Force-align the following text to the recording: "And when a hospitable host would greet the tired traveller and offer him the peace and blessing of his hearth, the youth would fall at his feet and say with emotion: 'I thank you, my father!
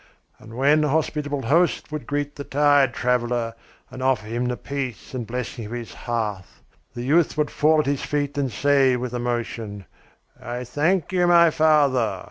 "And 0.39 0.55
when 0.57 0.83
a 0.83 0.89
hospitable 0.89 1.43
host 1.43 1.91
would 1.91 2.07
greet 2.07 2.35
the 2.35 2.43
tired 2.43 2.91
traveller 2.91 3.53
and 3.91 4.01
offer 4.01 4.25
him 4.25 4.45
the 4.45 4.57
peace 4.57 5.13
and 5.13 5.27
blessing 5.27 5.65
of 5.65 5.73
his 5.73 5.93
hearth, 5.93 6.63
the 6.95 7.03
youth 7.03 7.37
would 7.37 7.51
fall 7.51 7.79
at 7.81 7.85
his 7.85 8.01
feet 8.01 8.35
and 8.35 8.51
say 8.51 8.95
with 8.95 9.13
emotion: 9.13 9.85
'I 10.41 10.63
thank 10.63 11.11
you, 11.13 11.27
my 11.27 11.51
father! 11.51 12.19